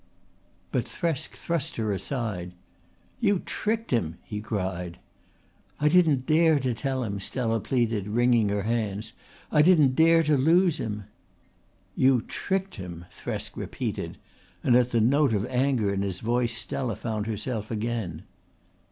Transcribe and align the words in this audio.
But 0.71 0.85
Thresk 0.85 1.35
thrust 1.35 1.75
her 1.75 1.93
aside. 1.93 2.53
"You 3.19 3.37
tricked 3.37 3.91
him," 3.91 4.17
he 4.23 4.41
cried. 4.41 4.97
"I 5.79 5.89
didn't 5.89 6.25
dare 6.25 6.57
to 6.59 6.73
tell 6.73 7.03
him," 7.03 7.19
Stella 7.19 7.59
pleaded, 7.59 8.07
wringing 8.07 8.49
her 8.49 8.63
hands. 8.63 9.13
"I 9.51 9.61
didn't 9.61 9.93
dare 9.93 10.23
to 10.23 10.35
lose 10.35 10.79
him." 10.79 11.03
"You 11.95 12.23
tricked 12.23 12.77
him," 12.77 13.05
Thresk 13.11 13.55
repeated; 13.55 14.17
and 14.63 14.75
at 14.75 14.89
the 14.89 15.01
note 15.01 15.35
of 15.35 15.45
anger 15.45 15.93
in 15.93 16.01
his 16.01 16.19
voice 16.19 16.57
Stella 16.57 16.95
found 16.95 17.27
herself 17.27 17.69
again. 17.69 18.23